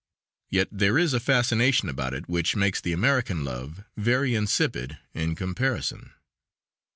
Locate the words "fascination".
1.19-1.87